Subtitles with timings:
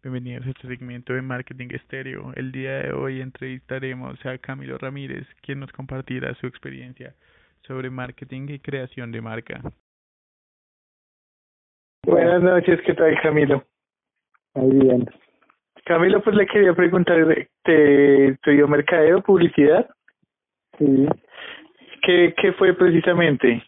[0.00, 2.32] Bienvenidos a este segmento de Marketing Estéreo.
[2.36, 7.14] El día de hoy entrevistaremos a Camilo Ramírez, quien nos compartirá su experiencia
[7.62, 9.60] sobre marketing y creación de marca.
[12.06, 13.64] Buenas noches, ¿qué tal Camilo?
[14.54, 15.10] Muy bien.
[15.84, 17.16] Camilo, pues le quería preguntar,
[17.64, 19.90] ¿te estudió mercadeo, publicidad?
[20.78, 21.08] Sí.
[22.06, 23.64] ¿Qué, ¿Qué fue precisamente?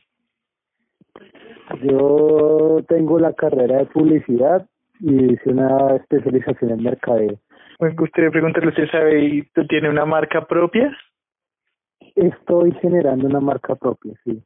[1.83, 4.70] Yo tengo la carrera de publicidad
[5.01, 7.39] y hice una especialización en mercadeo.
[7.80, 10.95] Me gustaría preguntarle, ¿usted sabe, tú tiene una marca propia?
[12.15, 14.43] Estoy generando una marca propia, sí.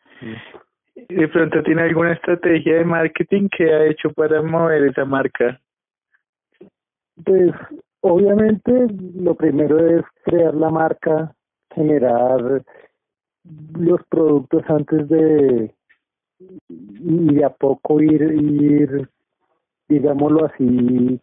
[1.09, 5.61] ¿De pronto tiene alguna estrategia de marketing que ha hecho para mover esa marca?
[7.25, 7.53] Pues
[8.01, 8.87] obviamente
[9.17, 11.35] lo primero es crear la marca,
[11.75, 12.63] generar
[13.77, 15.75] los productos antes de
[16.69, 19.09] y de a poco ir ir
[19.89, 21.21] digámoslo así,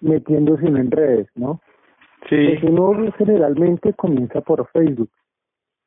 [0.00, 1.60] metiéndose en redes, ¿no?
[2.28, 2.58] Sí.
[2.60, 5.10] Pues uno generalmente comienza por Facebook.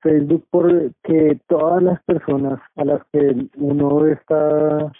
[0.02, 4.91] Facebook porque todas las personas a las que uno está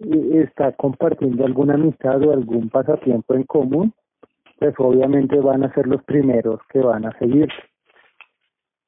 [0.00, 3.92] está compartiendo alguna amistad o algún pasatiempo en común,
[4.58, 7.48] pues obviamente van a ser los primeros que van a seguir.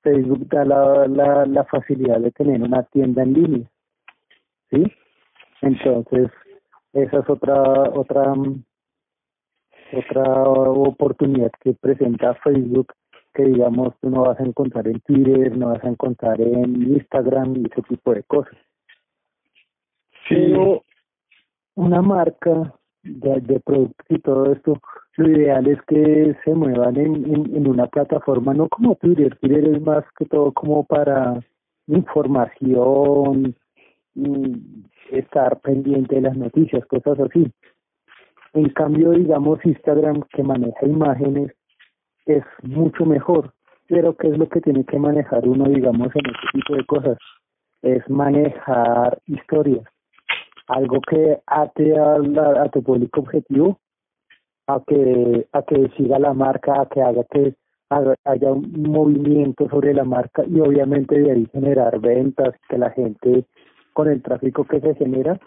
[0.03, 3.71] Facebook da la, la, la facilidad de tener una tienda en línea,
[4.71, 4.85] ¿sí?
[5.63, 6.31] Entonces,
[6.93, 8.35] esa es otra otra
[9.93, 12.93] otra oportunidad que presenta Facebook
[13.35, 17.57] que digamos tú no vas a encontrar en Twitter, no vas a encontrar en Instagram
[17.57, 18.57] y ese tipo de cosas.
[20.29, 20.35] Sí.
[20.35, 20.83] Pero
[21.77, 24.79] una marca de, de productos y todo esto,
[25.17, 29.77] lo ideal es que se muevan en, en, en una plataforma, no como Twitter, Twitter
[29.77, 31.41] es más que todo como para
[31.87, 33.57] información,
[35.11, 37.51] estar pendiente de las noticias, cosas así.
[38.53, 41.53] En cambio, digamos, Instagram, que maneja imágenes,
[42.27, 43.53] es mucho mejor.
[43.87, 47.19] Pero ¿qué es lo que tiene que manejar uno, digamos, en este tipo de cosas?
[47.83, 49.85] Es manejar historias.
[50.67, 52.15] Algo que ate a,
[52.63, 53.81] a tu público objetivo,
[54.67, 57.55] a que, a que siga la marca, a que haga que
[58.25, 63.47] haya un movimiento sobre la marca y obviamente de ahí generar ventas, que la gente
[64.01, 65.39] con el tráfico que se genera,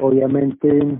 [0.00, 0.98] obviamente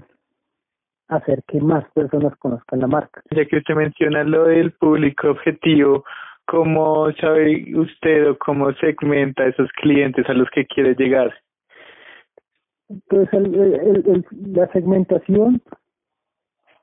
[1.08, 3.22] hacer que más personas conozcan la marca.
[3.32, 6.04] Ya que usted menciona lo del público objetivo,
[6.44, 11.34] ¿cómo sabe usted o cómo segmenta a esos clientes a los que quiere llegar?
[13.08, 15.60] Pues el, el, la segmentación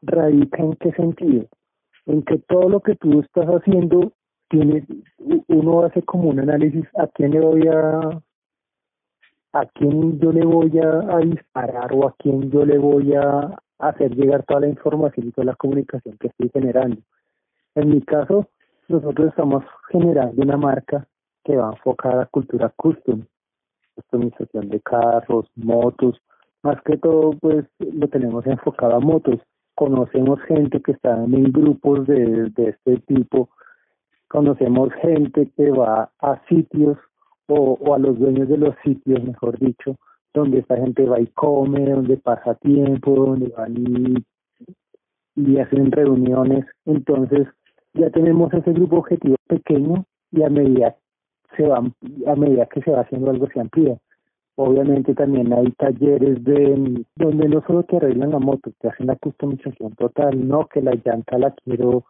[0.01, 1.45] radica en qué sentido,
[2.07, 4.11] en que todo lo que tú estás haciendo
[4.49, 4.85] tiene,
[5.47, 8.21] uno hace como un análisis a quién le voy a
[9.53, 14.15] a quién yo le voy a, disparar o a quién yo le voy a hacer
[14.15, 17.01] llegar toda la información y toda la comunicación que estoy generando.
[17.75, 18.49] En mi caso,
[18.87, 21.07] nosotros estamos generando una marca
[21.43, 23.25] que va enfocada a cultura custom,
[23.95, 26.19] customización de carros, motos,
[26.63, 29.39] más que todo pues lo tenemos enfocado a motos.
[29.75, 33.49] Conocemos gente que está en grupos de, este tipo,
[34.27, 36.97] conocemos gente que va a sitios
[37.47, 39.97] o, o a los dueños de los sitios, mejor dicho,
[40.33, 44.25] donde esta gente va y come, donde pasa tiempo, donde van
[45.35, 46.65] y, hacen reuniones.
[46.85, 47.47] Entonces,
[47.93, 50.95] ya tenemos ese grupo objetivo pequeño y a medida
[51.55, 53.97] se va a medida que se va haciendo algo se amplía.
[54.55, 59.15] Obviamente también hay talleres de donde no solo te arreglan la moto, te hacen la
[59.15, 62.05] customización total, no que la llanta la quiero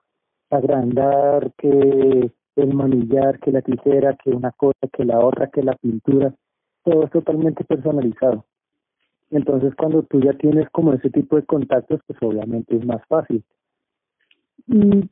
[0.49, 5.75] agrandar, que el manillar, que la tijera, que una cosa, que la otra, que la
[5.75, 6.33] pintura,
[6.83, 8.45] todo es totalmente personalizado.
[9.31, 13.43] Entonces cuando tú ya tienes como ese tipo de contactos, pues obviamente es más fácil.
[14.67, 15.09] Y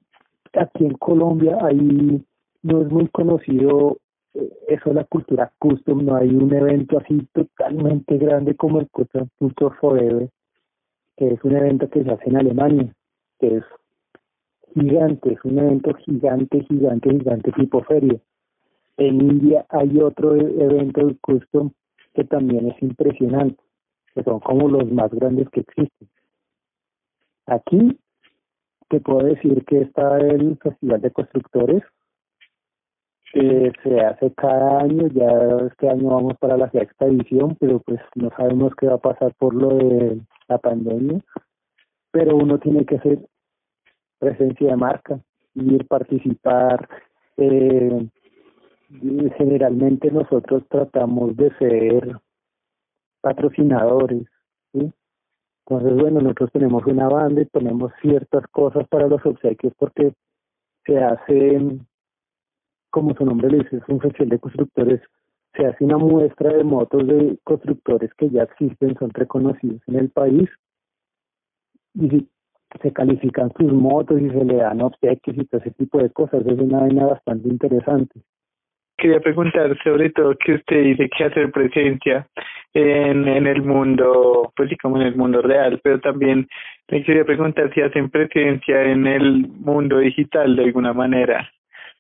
[0.54, 2.24] aquí en Colombia ahí
[2.62, 3.98] no es muy conocido
[4.34, 9.28] eh, eso la cultura custom, no hay un evento así totalmente grande como el Custom
[9.38, 10.30] Culture
[11.18, 12.94] que es un evento que se hace en Alemania,
[13.40, 13.64] que es
[14.74, 18.20] gigante, es un evento gigante, gigante, gigante tipo feria.
[18.98, 21.72] En India hay otro e-, evento de custom
[22.14, 23.62] que también es impresionante,
[24.14, 26.10] que son como los más grandes que existen.
[27.46, 27.98] Aquí
[28.90, 31.84] te puedo decir que está el Festival de Constructores,
[33.34, 35.30] que se hace cada año, ya
[35.68, 39.34] este año vamos para la sexta edición, pero pues no sabemos qué va a pasar
[39.36, 40.20] por lo de
[40.50, 41.22] la pandemia,
[42.12, 43.26] pero uno tiene que ser
[44.22, 45.20] presencia de marca,
[45.56, 46.88] ir participar.
[47.38, 48.08] Eh,
[49.38, 52.18] generalmente nosotros tratamos de ser
[53.22, 54.28] patrocinadores.
[54.74, 60.14] Entonces, bueno, nosotros tenemos una banda y ponemos ciertas cosas para los obsequios porque
[60.86, 61.80] se hace,
[62.92, 65.02] como su nombre le dice, es un festival de constructores,
[65.56, 70.10] se hace una muestra de motos de constructores que ya existen, son reconocidos en el
[70.10, 70.50] país
[71.94, 72.28] y
[72.82, 76.46] se califican sus motos y se le dan obsequios y todo ese tipo de cosas.
[76.46, 78.22] Es una vaina bastante interesante
[79.02, 82.28] quería preguntar sobre todo que usted dice que hacer presencia
[82.74, 86.48] en, en el mundo, pues sí, como en el mundo real, pero también
[86.88, 91.50] le quería preguntar si hacen presencia en el mundo digital de alguna manera,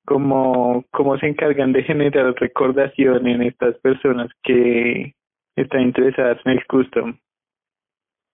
[0.05, 5.15] cómo, cómo se encargan de generar recordación en estas personas que
[5.55, 7.17] están interesadas en el custom.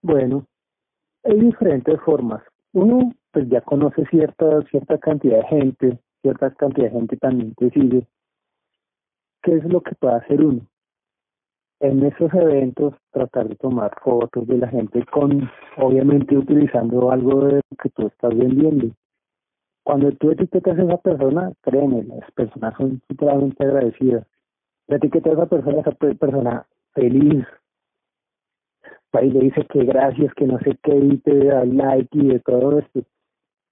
[0.02, 0.46] Bueno,
[1.24, 2.42] hay diferentes formas.
[2.72, 8.06] Uno, pues ya conoce cierta, cierta cantidad de gente, cierta cantidad de gente también sigue
[9.42, 10.60] ¿qué es lo que puede hacer uno?
[11.80, 17.52] En esos eventos tratar de tomar fotos de la gente con, obviamente utilizando algo de
[17.54, 18.88] lo que tú estás vendiendo.
[19.84, 24.26] Cuando tú etiquetas a esa persona, créeme, las personas son totalmente agradecidas.
[24.88, 27.46] La etiquetas a esa persona, esa persona feliz,
[29.12, 32.40] ahí le dice que gracias, que no sé qué, y te da like y de
[32.40, 33.02] todo esto.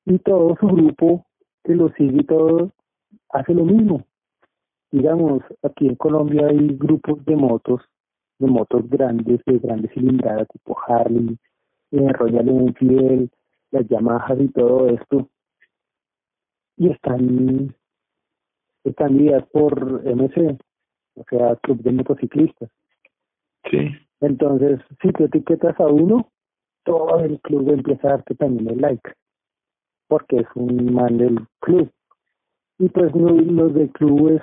[0.07, 1.27] Y todo su grupo
[1.65, 2.73] que lo sigue y todo
[3.31, 4.05] hace lo mismo
[4.97, 7.83] digamos, aquí en Colombia hay grupos de motos,
[8.39, 11.37] de motos grandes, de grandes cilindradas, tipo Harley,
[11.93, 13.31] eh, Royal Enfield,
[13.73, 15.29] las Yamaha y todo esto,
[16.79, 17.75] y están,
[18.85, 20.59] están guiadas por MC,
[21.15, 22.71] o sea, Club de Motociclistas.
[23.71, 23.91] Sí.
[24.21, 26.29] Entonces, si te etiquetas a uno,
[26.85, 29.13] todo el club empieza a darte también el like,
[30.09, 31.91] porque es un man del club.
[32.79, 34.43] Y pues los del club es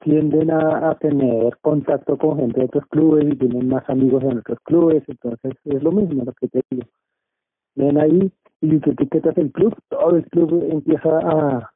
[0.00, 4.58] tienden a, tener contacto con gente de otros clubes y tienen más amigos en otros
[4.62, 6.86] clubes, entonces es lo mismo lo que te digo.
[7.74, 11.72] Ven ahí y tú etiquetas el club, todo el club empieza a,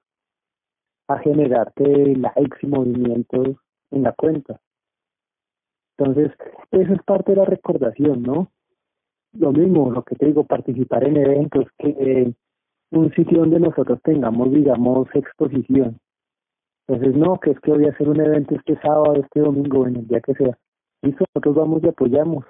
[1.08, 3.56] a generarte likes y movimientos
[3.90, 4.60] en la cuenta.
[5.96, 6.32] Entonces,
[6.70, 8.50] eso es parte de la recordación, ¿no?
[9.34, 12.32] Lo mismo, lo que te digo, participar en eventos, que eh,
[12.90, 15.98] un sitio donde nosotros tengamos, digamos, exposición
[16.88, 19.96] entonces, no, que es que voy a hacer un evento este sábado, este domingo, en
[19.96, 20.58] el día que sea.
[21.02, 22.44] Listo, nosotros vamos y apoyamos.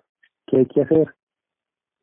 [0.46, 1.14] ¿Qué hay que hacer?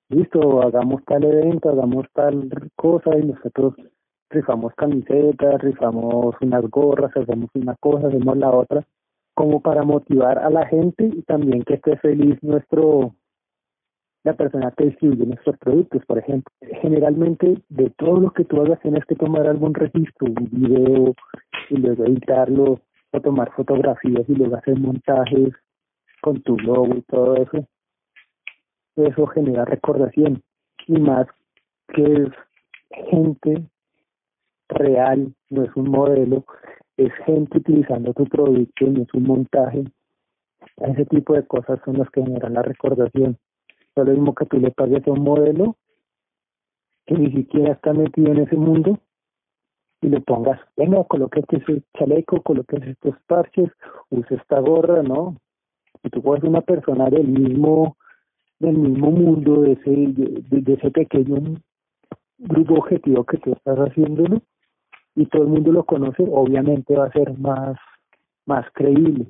[0.09, 3.73] Listo, hagamos tal evento, hagamos tal cosa y nosotros
[4.29, 8.87] rifamos camisetas, rifamos unas gorras, hacemos una cosa, hacemos la otra,
[9.39, 13.15] como para motivar a la gente y también que esté feliz nuestro
[14.25, 16.53] la persona que distribuye nuestros productos, por ejemplo.
[16.81, 21.15] Generalmente, de todo lo que tú hagas, tienes que tomar algún registro, un video,
[21.69, 22.81] y luego editarlo,
[23.13, 25.53] o tomar fotografías y luego hacer montajes
[26.21, 27.65] con tu logo y todo eso.
[28.97, 30.43] Eso genera recordación.
[30.85, 31.27] Y más
[31.93, 32.29] que es
[33.09, 33.63] gente
[34.67, 36.43] real, no es un modelo,
[37.05, 39.83] es gente utilizando tu producto, no es un montaje.
[40.77, 43.37] Ese tipo de cosas son las que generan la recordación
[44.03, 45.75] lo mismo que tú le pagues a un modelo
[47.05, 48.99] que ni siquiera está metido en ese mundo
[50.01, 53.69] y le pongas, venga, coloque ese chaleco, coloque estos parches,
[54.09, 55.35] use esta gorra, ¿no?
[56.03, 57.97] Y tú puedes una persona del mismo
[58.59, 61.61] del mismo mundo, de ese, de, ese pequeño
[62.37, 64.41] grupo objetivo que tú estás haciéndolo,
[65.19, 67.77] y todo el mundo lo conoce, obviamente va a ser más,
[68.45, 69.25] más creíble.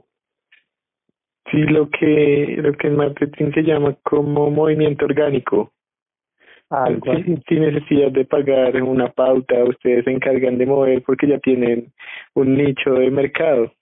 [1.49, 5.71] Sí, lo que, lo que en marketing se llama como movimiento orgánico.
[6.69, 11.91] Algo sin, necesidad de pagar una pauta, ustedes se encargan de mover porque ya tienen
[12.35, 13.73] un nicho de mercado.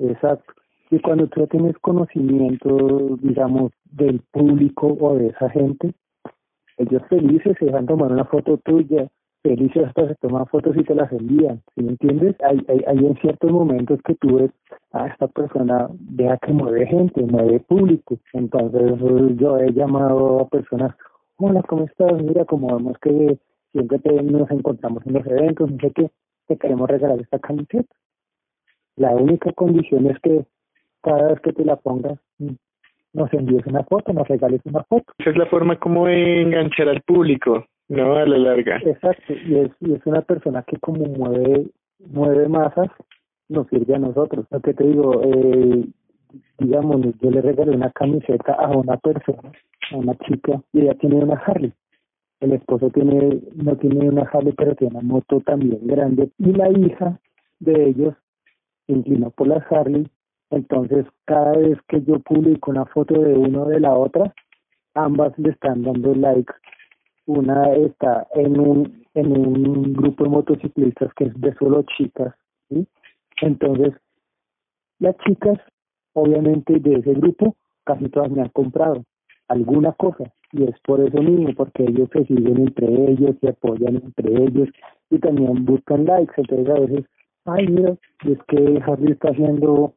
[0.00, 0.52] Exacto.
[0.90, 5.92] Y cuando tú tienes conocimiento, digamos, del público o de esa gente,
[6.78, 9.06] ellos felices se dejan tomar una foto tuya,
[9.42, 12.36] felices hasta se toman fotos y te las envían, ¿sí me entiendes?
[12.44, 14.50] Hay, hay, hay en ciertos momentos que tú ves
[14.92, 18.92] a esta persona, vea que mueve gente, mueve público, entonces
[19.36, 20.94] yo he llamado a personas,
[21.36, 22.22] hola, ¿cómo estás?
[22.22, 23.38] Mira, como vemos que
[23.72, 26.10] siempre nos encontramos en los eventos, no sé qué,
[26.46, 27.94] te queremos regalar esta camiseta.
[28.96, 30.44] La única condición es que
[31.02, 32.18] cada vez que te la pongas,
[33.14, 35.12] nos envíes una foto, nos regales una foto.
[35.18, 37.66] Esa es la forma como enganchar al público.
[37.92, 38.78] No, a la larga.
[38.84, 41.66] Exacto, y es, y es una persona que como mueve,
[41.98, 42.88] mueve masas,
[43.50, 44.46] nos sirve a nosotros.
[44.50, 45.84] Lo que te digo, eh,
[46.58, 49.52] digamos, yo le regalé una camiseta a una persona,
[49.90, 51.72] a una chica, y ella tiene una Harley.
[52.40, 56.30] El esposo tiene, no tiene una Harley, pero tiene una moto también grande.
[56.38, 57.20] Y la hija
[57.60, 58.14] de ellos
[58.86, 60.08] inclinó por la Harley.
[60.50, 64.32] Entonces, cada vez que yo publico una foto de uno de la otra,
[64.94, 66.54] ambas le están dando likes.
[67.26, 72.34] Una está en un, en un grupo de motociclistas que es de solo chicas,
[72.68, 72.86] ¿sí?
[73.40, 73.94] Entonces,
[74.98, 75.58] las chicas,
[76.14, 79.04] obviamente, de ese grupo, casi todas me han comprado
[79.48, 83.96] alguna cosa y es por eso mismo, porque ellos se siguen entre ellos, se apoyan
[83.96, 84.68] entre ellos
[85.10, 87.06] y también buscan likes, entonces a veces,
[87.46, 89.94] ay mira, es que Harry está haciendo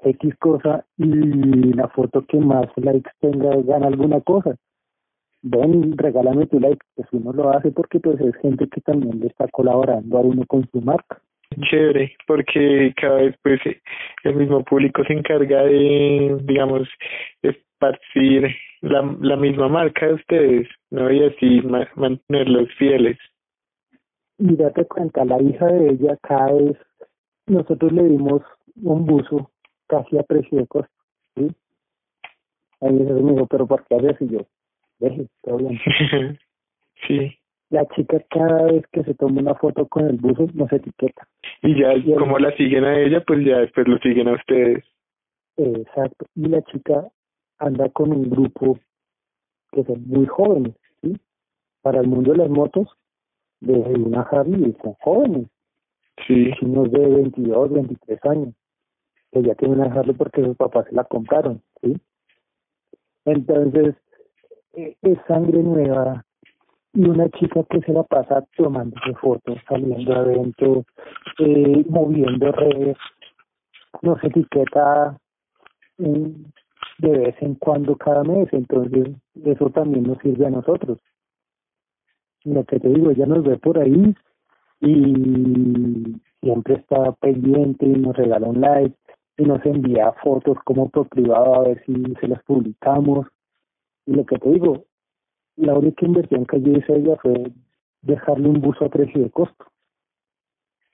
[0.00, 1.06] X cosa y
[1.72, 4.56] la foto que más likes tenga gana alguna cosa.
[5.42, 9.28] Ven, regálame tu like, pues uno lo hace porque pues es gente que también le
[9.28, 11.20] está colaborando a uno con su marca.
[11.70, 13.60] Chévere, porque cada vez pues
[14.24, 16.88] el mismo público se encarga de, digamos,
[17.42, 18.48] esparcir
[18.82, 21.10] la, la misma marca de ustedes, ¿no?
[21.10, 21.62] Y así
[21.94, 23.16] mantenerlos fieles.
[24.38, 26.76] Y date cuenta, la hija de ella cada vez,
[27.46, 28.42] nosotros le dimos
[28.82, 29.50] un buzo
[29.88, 30.92] casi a precio de costo,
[31.36, 31.48] ¿sí?
[32.80, 34.16] Ahí me dijo, pero ¿por qué haces?
[34.20, 34.40] Y yo,
[34.98, 35.78] deje, todo bien.
[37.06, 37.38] sí.
[37.70, 41.28] La chica cada vez que se toma una foto con el buzo nos etiqueta.
[41.62, 44.84] Y ya, como la siguen a ella, pues ya después lo siguen a ustedes.
[45.56, 46.26] Exacto.
[46.34, 47.06] Y la chica
[47.58, 48.78] anda con un grupo
[49.72, 51.18] que son muy jóvenes, ¿sí?
[51.82, 52.88] Para el mundo de las motos,
[53.60, 55.48] desde una Harley son jóvenes.
[56.26, 56.50] Sí.
[56.62, 58.54] Unos de 22, 23 años,
[59.30, 61.96] que ya tienen una Harley porque sus papás se la compraron, ¿sí?
[63.24, 63.94] Entonces,
[64.72, 66.24] es sangre nueva
[66.94, 70.84] y una chica que se la pasa tomándose fotos, saliendo a eventos,
[71.38, 72.96] eh, moviendo redes,
[74.02, 75.16] nos etiqueta
[75.98, 80.98] de vez en cuando cada mes, entonces eso también nos sirve a nosotros.
[82.44, 84.14] Lo que te digo, ella nos ve por ahí
[84.80, 88.96] y siempre está pendiente y nos regala un like
[89.36, 93.26] y nos envía fotos como por privado a ver si se las publicamos.
[94.08, 94.84] Y lo que te digo,
[95.56, 97.52] la única inversión que yo hice a ella fue
[98.02, 99.66] dejarle un buzo a precio de costo.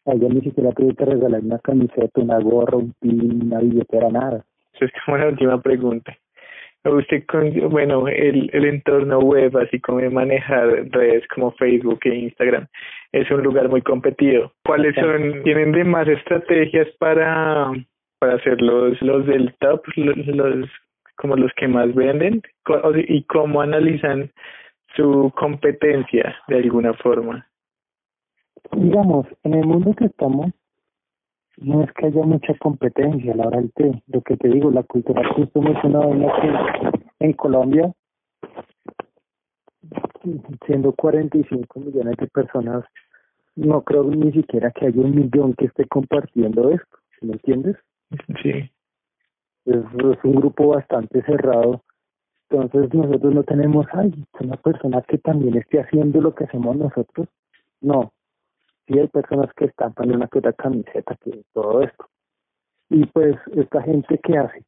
[0.06, 4.10] A ella ni siquiera tuve que regalar una camiseta, una gorra, un pin, una billetera,
[4.10, 4.44] nada
[4.80, 6.16] es como la última pregunta.
[6.84, 7.24] Usted,
[7.70, 12.66] bueno, el, el entorno web, así como de manejar redes como Facebook e Instagram,
[13.12, 14.52] es un lugar muy competido.
[14.66, 17.72] ¿Cuáles son, tienen de más estrategias para,
[18.18, 20.68] para hacer los, los del top, los,
[21.16, 22.42] como los que más venden?
[23.08, 24.30] ¿Y cómo analizan
[24.96, 27.46] su competencia de alguna forma?
[28.72, 30.52] Digamos, en el mundo que estamos,
[31.58, 34.02] no es que haya mucha competencia a la hora del té.
[34.08, 36.00] Lo que te digo, la cultura justo no es una
[36.40, 37.92] que en Colombia,
[40.66, 42.84] siendo 45 millones de personas,
[43.56, 47.76] no creo ni siquiera que haya un millón que esté compartiendo esto, ¿me entiendes?
[48.42, 48.70] Sí.
[49.66, 49.76] Es,
[50.24, 51.82] un grupo bastante cerrado.
[52.50, 57.28] Entonces nosotros no tenemos, ay, una persona que también esté haciendo lo que hacemos nosotros.
[57.80, 58.12] No,
[58.86, 62.06] sí hay personas que estampan una que otra camiseta, que todo esto.
[62.90, 64.62] Y pues esta gente que hace,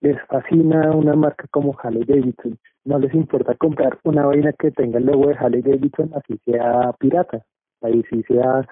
[0.00, 4.98] les fascina una marca como Harley Davidson, no les importa comprar una vaina que tenga
[4.98, 7.42] el logo de Harley Davidson, así sea pirata,
[7.80, 8.66] ahí sí sea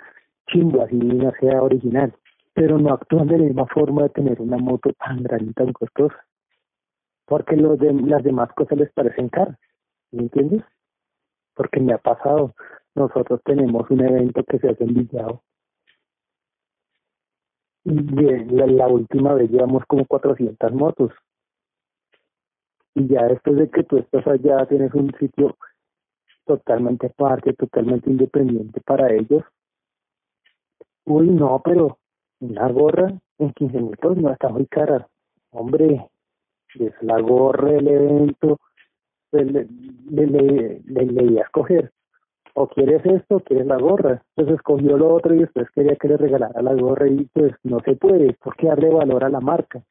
[0.48, 2.12] chimbo, así no sea original,
[2.54, 5.72] pero no actúan de la misma forma de tener una moto tan grande y tan
[5.72, 6.26] costosa,
[7.26, 9.58] porque los de, las demás cosas les parecen caras,
[10.10, 10.62] ¿me entiendes?
[11.54, 12.54] Porque me ha pasado,
[12.94, 15.42] nosotros tenemos un evento que se hace en Villado.
[17.84, 17.92] Y
[18.54, 21.12] la, la última vez llevamos como 400 motos.
[22.94, 25.56] Y ya después de que tú estás allá, tienes un sitio
[26.44, 29.42] totalmente aparte, totalmente independiente para ellos.
[31.04, 31.98] Uy, no, pero
[32.42, 35.06] una gorra en 15 minutos no está muy cara.
[35.50, 36.08] Hombre,
[36.74, 38.58] es la gorra del evento,
[39.30, 39.66] le, le,
[40.10, 41.92] le, le, le, a escoger
[42.54, 44.22] o quieres esto o quieres la gorra.
[44.30, 47.78] Entonces escogió lo otro y después quería que le regalara la gorra y pues no
[47.80, 49.82] se puede, porque darle valor a la marca.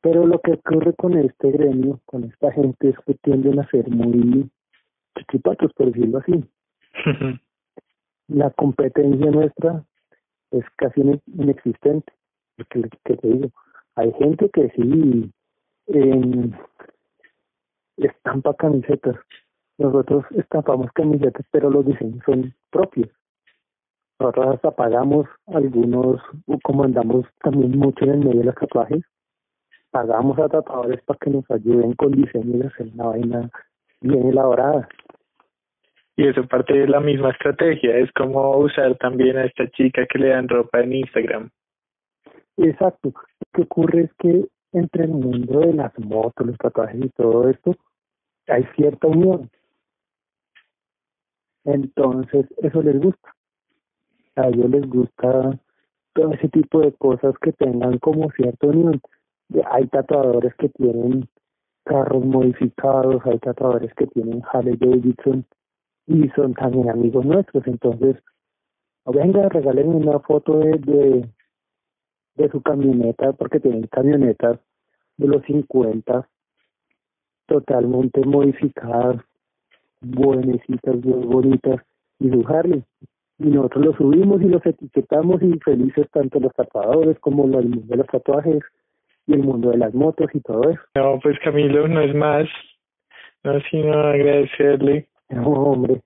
[0.00, 3.88] Pero lo que ocurre con este gremio, con esta gente, es que tienden a ser
[3.90, 4.48] muy
[5.18, 6.44] chiquipatos, por decirlo así.
[8.28, 9.84] la competencia nuestra
[10.56, 12.12] es casi inexistente,
[12.56, 13.48] porque que te digo,
[13.96, 15.32] hay gente que sí
[15.88, 16.50] eh,
[17.96, 19.16] estampa camisetas,
[19.78, 23.10] nosotros estampamos camisetas, pero los diseños son propios.
[24.18, 26.22] Nosotros hasta pagamos algunos,
[26.62, 29.02] como andamos también mucho en el medio de los tatuajes,
[29.90, 33.50] pagamos a tatuadores para que nos ayuden con diseño y hacer una vaina
[34.00, 34.88] bien elaborada.
[36.16, 40.18] Y eso parte de la misma estrategia, es como usar también a esta chica que
[40.18, 41.50] le dan ropa en Instagram.
[42.56, 43.12] Exacto.
[43.12, 47.48] Lo que ocurre es que entre el mundo de las motos, los tatuajes y todo
[47.50, 47.76] esto,
[48.48, 49.50] hay cierta unión.
[51.64, 53.34] Entonces, eso les gusta.
[54.36, 55.58] A ellos les gusta
[56.14, 59.00] todo ese tipo de cosas que tengan como cierta unión.
[59.70, 61.28] Hay tatuadores que tienen
[61.84, 65.44] carros modificados, hay tatuadores que tienen Harley Davidson
[66.06, 67.66] y son también amigos nuestros.
[67.66, 68.16] Entonces,
[69.06, 71.28] venga, regalen una foto de,
[72.34, 74.58] de, su camioneta, porque tienen camionetas
[75.16, 76.28] de los 50
[77.46, 79.22] totalmente modificadas,
[80.00, 81.80] buenecitas, bonitas,
[82.18, 82.82] y su Harley.
[83.38, 87.96] Y nosotros lo subimos y los etiquetamos y felices tanto los tatuadores como los de
[87.96, 88.62] los tatuajes
[89.26, 90.80] y el mundo de las motos y todo eso.
[90.94, 92.48] No, pues Camilo, no es más,
[93.44, 95.08] no sino agradecerle.
[95.28, 96.02] No, hombre,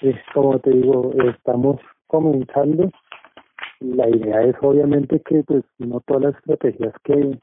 [0.00, 2.90] es como te digo, estamos comenzando.
[3.80, 7.38] La idea es obviamente que pues no todas las estrategias que,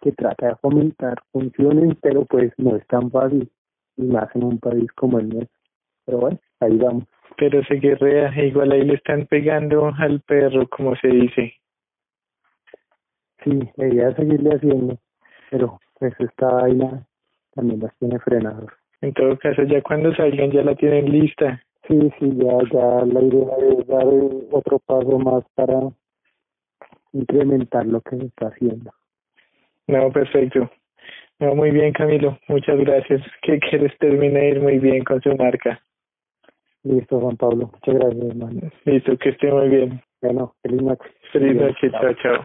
[0.00, 3.50] que trata de fomentar funcionen, pero pues no es tan fácil,
[3.96, 5.58] y más en un país como el nuestro.
[6.04, 7.04] Pero bueno, ahí vamos.
[7.36, 11.54] Pero se guerrea, igual ahí le están pegando al perro, como se dice.
[13.42, 14.98] Sí, la idea es seguirle haciendo,
[15.50, 17.04] pero pues esta vaina
[17.54, 18.70] también las tiene frenados.
[19.02, 21.60] En todo caso, ya cuando salgan ya la tienen lista.
[21.88, 24.06] Sí, sí, ya, ya la idea es dar
[24.52, 25.90] otro paso más para
[27.12, 28.92] incrementar lo que se está haciendo.
[29.88, 30.70] No, perfecto.
[31.40, 32.38] No, muy bien, Camilo.
[32.46, 33.20] Muchas gracias.
[33.42, 35.80] Que quieres terminar muy bien con su marca.
[36.84, 37.70] Listo, Juan Pablo.
[37.72, 38.60] Muchas gracias, hermano.
[38.84, 40.00] Listo, que esté muy bien.
[40.20, 41.10] Bueno, feliz noche.
[41.32, 41.90] Feliz noche.
[41.90, 42.42] Chao, chao.